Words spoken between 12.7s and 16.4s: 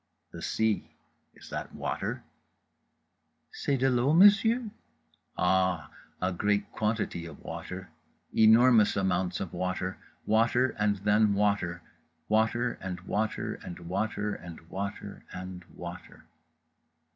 and water and water and water and water.